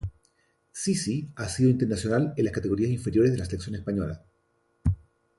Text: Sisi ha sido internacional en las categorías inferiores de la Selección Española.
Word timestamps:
Sisi 0.71 1.29
ha 1.35 1.47
sido 1.47 1.69
internacional 1.69 2.33
en 2.35 2.45
las 2.45 2.53
categorías 2.55 2.89
inferiores 2.89 3.31
de 3.31 3.37
la 3.37 3.45
Selección 3.45 3.75
Española. 3.75 4.23